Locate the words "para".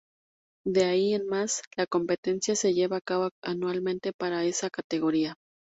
4.13-4.43